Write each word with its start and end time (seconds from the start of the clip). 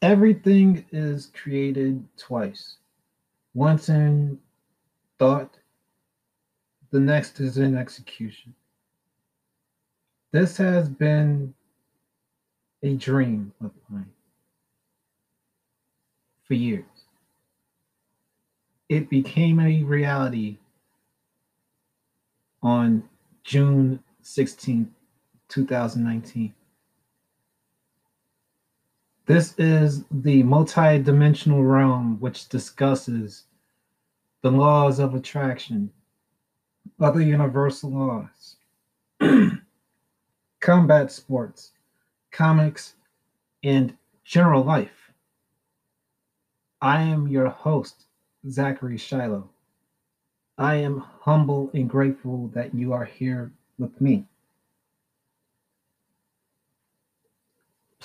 Everything 0.00 0.84
is 0.92 1.30
created 1.34 2.06
twice. 2.16 2.76
Once 3.54 3.88
in 3.88 4.38
thought, 5.18 5.56
the 6.90 7.00
next 7.00 7.40
is 7.40 7.58
in 7.58 7.76
execution. 7.76 8.54
This 10.30 10.56
has 10.58 10.88
been 10.88 11.54
a 12.82 12.94
dream 12.94 13.52
of 13.60 13.72
mine 13.88 14.12
for 16.44 16.54
years. 16.54 16.84
It 18.88 19.10
became 19.10 19.58
a 19.58 19.82
reality 19.82 20.58
on 22.62 23.02
June 23.42 24.02
16, 24.22 24.94
2019. 25.48 26.54
This 29.28 29.54
is 29.58 30.04
the 30.10 30.42
multi-dimensional 30.42 31.62
realm 31.62 32.18
which 32.18 32.48
discusses 32.48 33.44
the 34.40 34.50
laws 34.50 34.98
of 34.98 35.14
attraction, 35.14 35.92
other 36.98 37.20
universal 37.20 37.90
laws, 37.90 38.56
combat 40.60 41.12
sports, 41.12 41.72
comics, 42.30 42.94
and 43.62 43.94
general 44.24 44.64
life. 44.64 45.12
I 46.80 47.02
am 47.02 47.28
your 47.28 47.50
host, 47.50 48.06
Zachary 48.48 48.96
Shiloh. 48.96 49.50
I 50.56 50.76
am 50.76 51.04
humble 51.20 51.70
and 51.74 51.86
grateful 51.86 52.48
that 52.54 52.74
you 52.74 52.94
are 52.94 53.04
here 53.04 53.52
with 53.78 54.00
me. 54.00 54.24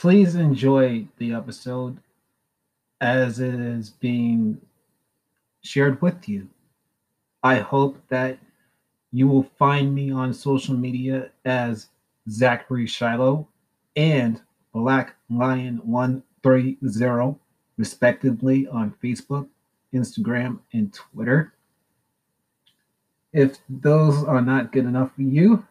Please 0.04 0.36
enjoy 0.36 1.08
the 1.18 1.34
episode 1.34 1.98
as 3.00 3.40
it 3.40 3.54
is 3.54 3.90
being 3.90 4.60
shared 5.62 6.02
with 6.02 6.28
you. 6.28 6.50
I 7.42 7.60
hope 7.60 7.98
that 8.10 8.38
you 9.14 9.30
will 9.30 9.48
find 9.58 9.96
me 9.96 10.12
on 10.12 10.34
social 10.34 10.76
media 10.76 11.30
as 11.46 11.88
Zachary 12.30 12.86
Shiloh 12.86 13.48
and 13.96 14.42
Black 14.74 15.16
Lion 15.30 15.80
130, 15.86 17.40
respectively, 17.78 18.68
on 18.68 18.94
Facebook, 19.02 19.48
Instagram, 19.94 20.60
and 20.74 20.94
Twitter. 20.94 21.54
If 23.32 23.58
those 23.70 24.22
are 24.26 24.42
not 24.42 24.74
good 24.74 24.84
enough 24.84 25.16
for 25.16 25.22
you, 25.22 25.66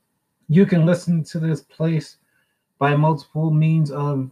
you 0.48 0.67
can 0.67 0.86
listen 0.86 1.23
to 1.25 1.39
this 1.39 1.62
place 1.62 2.17
by 2.78 2.97
multiple 2.97 3.51
means 3.51 3.91
of 3.91 4.31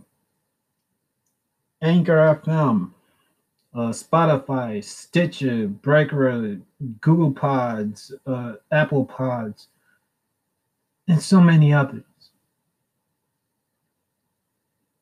Anchor 1.80 2.40
FM, 2.44 2.90
uh, 3.74 3.90
Spotify, 3.90 4.84
Stitcher, 4.84 5.66
Breaker, 5.66 6.58
Google 7.00 7.32
Pods, 7.32 8.12
uh, 8.26 8.54
Apple 8.70 9.06
Pods, 9.06 9.68
and 11.08 11.20
so 11.20 11.40
many 11.40 11.72
others. 11.72 12.04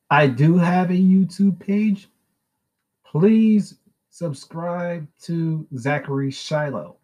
I 0.09 0.25
do 0.27 0.57
have 0.57 0.89
a 0.89 0.95
YouTube 0.95 1.59
page. 1.59 2.09
Please 3.11 3.75
subscribe 4.09 5.05
to 5.23 5.67
Zachary 5.77 6.31
Shiloh, 6.31 6.95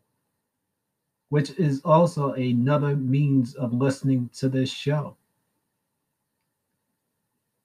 which 1.27 1.49
is 1.59 1.81
also 1.83 2.31
another 2.31 2.95
means 2.95 3.55
of 3.55 3.73
listening 3.73 4.29
to 4.37 4.47
this 4.47 4.69
show. 4.71 5.17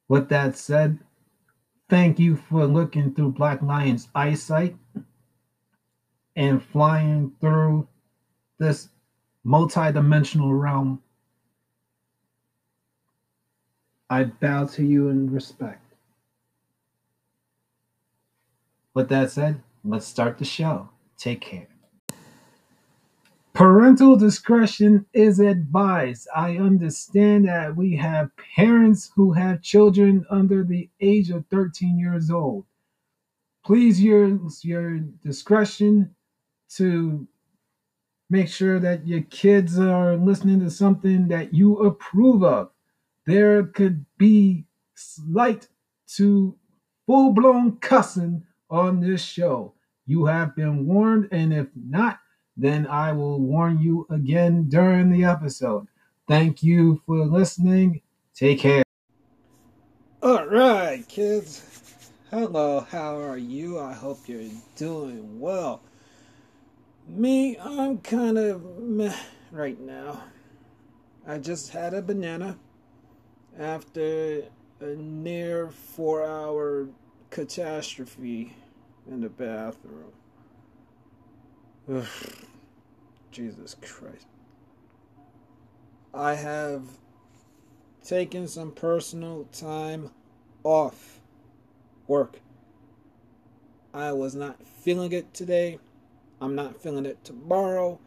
With 0.09 0.29
that 0.31 0.57
said, 0.57 0.99
thank 1.89 2.19
you 2.19 2.35
for 2.35 2.67
looking 2.67 3.15
through 3.15 3.31
Black 3.31 3.63
Lion's 3.63 4.09
eyesight 4.13 4.77
and 6.35 6.61
flying 6.61 7.31
through 7.41 7.87
this 8.59 8.89
multi-dimensional 9.45 10.53
realm. 10.53 11.01
I 14.11 14.25
bow 14.25 14.67
to 14.67 14.85
you 14.85 15.11
in 15.11 15.33
respect. 15.33 15.82
With 18.95 19.09
that 19.09 19.31
said, 19.31 19.63
let's 19.85 20.07
start 20.07 20.39
the 20.39 20.45
show. 20.45 20.91
Take 21.17 21.41
care. 21.41 21.69
Parental 23.55 24.17
discretion 24.17 25.07
is 25.13 25.39
advised. 25.39 26.27
I 26.35 26.57
understand 26.57 27.49
that 27.49 27.77
we 27.77 27.97
have 27.97 28.31
parents 28.57 29.11
who 29.15 29.33
have 29.33 29.63
children 29.63 30.25
under 30.31 30.65
the 30.65 30.89
age 31.01 31.31
of 31.31 31.47
13 31.51 31.99
years 31.99 32.31
old. 32.31 32.65
Please 33.65 34.01
use 34.01 34.65
your 34.65 34.99
discretion 34.99 36.15
to 36.77 37.29
make 38.31 38.49
sure 38.49 38.81
that 38.81 39.07
your 39.07 39.23
kids 39.23 39.79
are 39.79 40.17
listening 40.17 40.61
to 40.61 40.71
something 40.71 41.29
that 41.29 41.53
you 41.53 41.77
approve 41.79 42.43
of. 42.43 42.71
There 43.27 43.65
could 43.65 44.07
be 44.19 44.65
slight 44.95 45.69
to 46.17 46.57
full 47.07 47.33
blown 47.33 47.77
cussing 47.77 48.45
on 48.73 49.01
this 49.01 49.23
show. 49.23 49.75
You 50.07 50.25
have 50.25 50.57
been 50.57 50.87
warned, 50.87 51.29
and 51.31 51.53
if 51.53 51.69
not, 51.77 52.19
then 52.57 52.87
I 52.87 53.13
will 53.13 53.39
warn 53.39 53.79
you 53.79 54.07
again 54.11 54.69
during 54.69 55.11
the 55.11 55.25
episode. 55.25 55.87
Thank 56.27 56.63
you 56.63 57.01
for 57.07 57.25
listening. 57.25 58.01
Take 58.35 58.61
care. 58.61 58.83
All 60.23 60.47
right, 60.47 61.07
kids. 61.07 61.63
Hello, 62.31 62.81
how 62.81 63.21
are 63.21 63.37
you? 63.37 63.79
I 63.79 63.93
hope 63.93 64.27
you're 64.27 64.51
doing 64.77 65.39
well. 65.39 65.83
Me, 67.07 67.59
I'm 67.59 67.99
kind 67.99 68.39
of 68.39 68.79
meh 68.81 69.15
right 69.51 69.79
now. 69.79 70.23
I 71.27 71.39
just 71.39 71.71
had 71.71 71.93
a 71.93 72.01
banana 72.01 72.57
after 73.59 74.45
a 74.81 74.95
near 74.97 75.69
four 75.71 76.25
hour 76.25 76.89
catastrophe 77.33 78.55
in 79.11 79.23
the 79.23 79.29
bathroom. 79.29 80.13
Ugh. 81.93 82.07
Jesus 83.33 83.75
Christ. 83.81 84.27
I 86.13 86.35
have 86.35 86.83
taken 88.05 88.47
some 88.47 88.71
personal 88.71 89.45
time 89.51 90.11
off 90.63 91.21
work. 92.07 92.41
I 93.95 94.13
was 94.13 94.35
not 94.35 94.63
feeling 94.67 95.13
it 95.13 95.33
today. 95.33 95.79
I'm 96.43 96.55
not 96.55 96.83
feeling 96.83 97.07
it 97.07 97.25
tomorrow. 97.25 97.99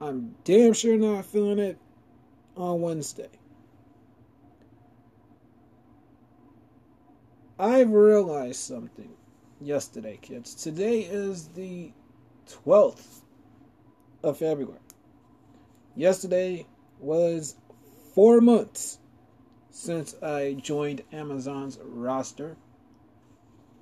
I'm 0.00 0.36
damn 0.44 0.72
sure 0.72 0.96
not 0.96 1.26
feeling 1.26 1.58
it 1.58 1.78
on 2.56 2.80
Wednesday. 2.80 3.30
I've 7.58 7.90
realized 7.90 8.60
something 8.60 9.10
yesterday, 9.60 10.18
kids. 10.22 10.54
Today 10.54 11.00
is 11.00 11.48
the 11.48 11.92
12th 12.48 13.20
of 14.22 14.38
February. 14.38 14.80
Yesterday 15.94 16.66
was 16.98 17.56
four 18.14 18.40
months 18.40 18.98
since 19.70 20.14
I 20.22 20.54
joined 20.62 21.02
Amazon's 21.12 21.78
roster. 21.82 22.56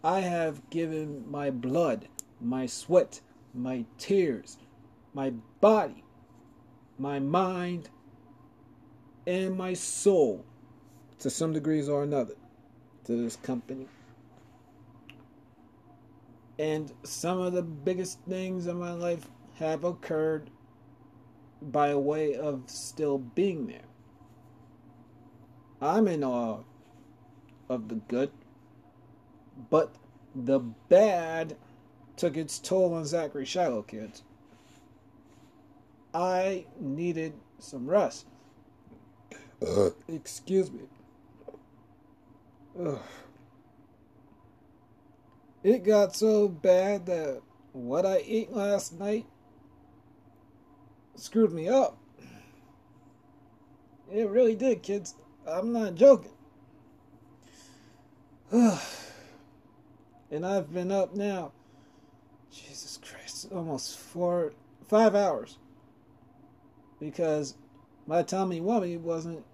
I 0.02 0.20
have 0.20 0.68
given 0.70 1.30
my 1.30 1.50
blood, 1.50 2.08
my 2.40 2.66
sweat, 2.66 3.20
my 3.54 3.84
tears, 3.98 4.58
my 5.14 5.30
body, 5.60 6.02
my 6.98 7.20
mind, 7.20 7.88
and 9.26 9.56
my 9.56 9.74
soul 9.74 10.44
to 11.20 11.30
some 11.30 11.52
degrees 11.52 11.88
or 11.88 12.02
another 12.02 12.34
to 13.10 13.16
this 13.16 13.36
company. 13.36 13.86
And 16.58 16.92
some 17.02 17.40
of 17.40 17.52
the 17.52 17.62
biggest 17.62 18.20
things 18.28 18.66
in 18.66 18.78
my 18.78 18.92
life 18.92 19.26
have 19.58 19.82
occurred 19.82 20.50
by 21.60 21.94
way 21.94 22.36
of 22.36 22.62
still 22.66 23.18
being 23.18 23.66
there. 23.66 23.80
I'm 25.82 26.06
in 26.06 26.22
awe 26.22 26.60
of 27.68 27.88
the 27.88 27.96
good, 27.96 28.30
but 29.70 29.94
the 30.34 30.60
bad 30.60 31.56
took 32.16 32.36
its 32.36 32.58
toll 32.58 32.94
on 32.94 33.06
Zachary 33.06 33.46
Shiloh 33.46 33.82
kids. 33.82 34.22
I 36.14 36.66
needed 36.78 37.32
some 37.58 37.88
rest. 37.88 38.26
Uh. 39.66 39.90
Excuse 40.08 40.70
me. 40.70 40.80
Ugh. 42.78 42.98
It 45.62 45.84
got 45.84 46.16
so 46.16 46.48
bad 46.48 47.06
that 47.06 47.42
what 47.72 48.06
I 48.06 48.22
ate 48.24 48.52
last 48.52 48.98
night 48.98 49.26
screwed 51.16 51.52
me 51.52 51.68
up. 51.68 51.98
It 54.10 54.28
really 54.28 54.56
did, 54.56 54.82
kids. 54.82 55.14
I'm 55.46 55.72
not 55.72 55.94
joking. 55.94 56.32
and 58.50 58.78
I've 60.44 60.72
been 60.72 60.90
up 60.90 61.14
now, 61.14 61.52
Jesus 62.50 62.98
Christ, 63.02 63.48
almost 63.52 63.96
four, 63.98 64.52
five 64.88 65.14
hours. 65.14 65.58
Because 66.98 67.54
my 68.06 68.22
tummy 68.22 68.60
wummy 68.60 68.98
wasn't 68.98 69.44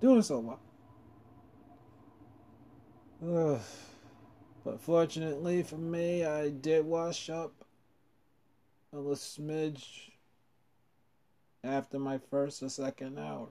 doing 0.00 0.22
so 0.22 0.38
well. 0.38 0.60
Ugh. 3.24 3.60
But 4.62 4.80
fortunately 4.80 5.62
for 5.62 5.78
me, 5.78 6.24
I 6.24 6.50
did 6.50 6.84
wash 6.84 7.30
up 7.30 7.52
a 8.92 8.96
little 8.96 9.14
smidge 9.14 10.10
after 11.64 11.98
my 11.98 12.18
first 12.18 12.62
or 12.62 12.68
second 12.68 13.18
hour. 13.18 13.48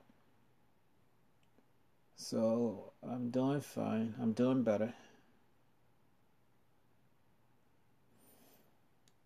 So 2.16 2.92
I'm 3.02 3.30
doing 3.30 3.62
fine. 3.62 4.14
I'm 4.22 4.34
doing 4.34 4.64
better. 4.64 4.94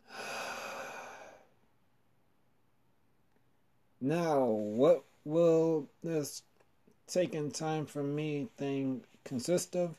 Now, 4.02 4.46
what 4.46 5.04
will 5.26 5.90
this 6.02 6.44
taking 7.06 7.52
time 7.52 7.86
from 7.86 8.16
me 8.16 8.48
thing 8.58 9.04
consist 9.26 9.76
of? 9.76 9.96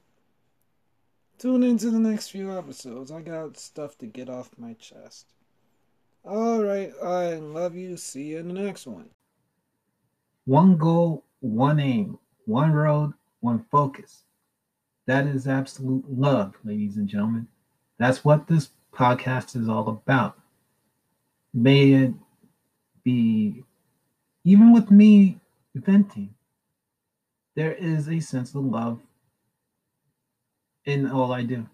Tune 1.41 1.63
into 1.63 1.91
the 1.91 1.99
next 1.99 2.29
few 2.29 2.53
episodes. 2.53 3.11
I 3.11 3.23
got 3.23 3.57
stuff 3.57 3.97
to 3.99 4.07
get 4.07 4.29
off 4.29 4.51
my 4.59 4.75
chest. 4.75 5.33
Alright, 6.23 6.93
I 7.03 7.37
love 7.37 7.75
you. 7.75 7.97
See 7.97 8.25
you 8.25 8.41
in 8.41 8.49
the 8.49 8.61
next 8.61 8.87
one. 8.87 9.09
One 10.45 10.77
goal, 10.77 11.25
one 11.41 11.81
aim, 11.81 12.19
one 12.45 12.73
road, 12.73 13.15
one 13.41 13.65
focus. 13.71 14.25
That 15.07 15.27
is 15.27 15.49
absolute 15.49 16.05
love, 16.11 16.57
ladies 16.63 16.99
and 16.99 17.09
gentlemen. 17.09 17.49
That's 17.97 18.23
what 18.23 18.47
this 18.47 18.69
podcast 18.93 19.57
is 19.57 19.67
all 19.67 19.89
about. 19.89 20.39
May 21.55 21.93
it 21.93 22.13
be, 23.03 23.65
even 24.45 24.75
with 24.75 24.91
me 24.91 25.41
venting, 25.75 26.35
there 27.55 27.73
is 27.73 28.11
a 28.11 28.21
sense 28.21 28.55
of 28.55 28.63
love 28.63 29.01
in 30.85 31.07
all 31.07 31.33
I 31.33 31.43
do. 31.43 31.67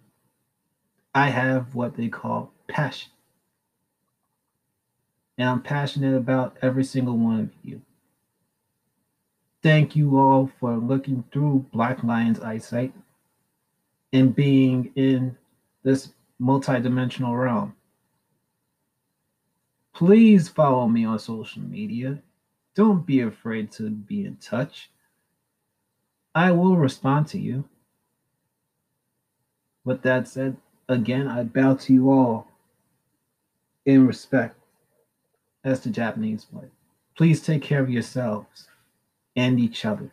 I 1.14 1.31
have 1.31 1.75
what 1.75 1.97
they 1.97 2.08
call 2.08 2.53
passion. 2.69 3.11
And 5.38 5.49
I'm 5.49 5.62
passionate 5.62 6.17
about 6.17 6.56
every 6.62 6.85
single 6.85 7.17
one 7.17 7.41
of 7.41 7.50
you. 7.62 7.82
Thank 9.62 9.97
you 9.97 10.19
all 10.19 10.50
for 10.61 10.76
looking 10.76 11.25
through 11.32 11.67
Black 11.73 12.03
Lion's 12.05 12.41
eyesight 12.41 12.93
and 14.12 14.35
being 14.35 14.93
in 14.94 15.37
this 15.82 16.12
multidimensional 16.41 17.38
realm. 17.38 17.75
Please 19.94 20.49
follow 20.49 20.87
me 20.87 21.05
on 21.05 21.19
social 21.19 21.62
media. 21.62 22.19
Don't 22.75 23.06
be 23.06 23.20
afraid 23.20 23.73
to 23.73 23.91
be 23.91 24.26
in 24.26 24.37
touch. 24.37 24.91
I 26.35 26.53
will 26.53 26.76
respond 26.76 27.26
to 27.29 27.38
you. 27.38 27.64
With 29.87 30.03
that 30.03 30.27
said, 30.27 30.56
again, 30.88 31.29
I 31.29 31.44
bow 31.44 31.75
to 31.75 31.93
you 31.93 32.11
all 32.11 32.49
in 33.87 34.05
respect, 34.05 34.59
as 35.65 35.81
the 35.81 35.91
Japanese 35.91 36.49
would. 36.50 36.73
Please 37.17 37.41
take 37.41 37.62
care 37.62 37.81
of 37.81 37.88
yourselves 37.88 38.67
and 39.37 39.61
each 39.61 39.85
other. 39.85 40.11